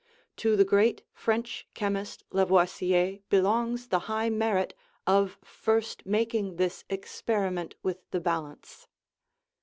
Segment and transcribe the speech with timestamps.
[0.37, 4.73] To the great French chemist Lavoisier belongs the high merit
[5.05, 8.87] of first making this experiment with the balance!